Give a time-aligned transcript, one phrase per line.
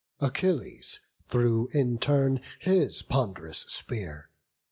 [0.19, 4.31] Achilles threw in turn his pond'rous spear.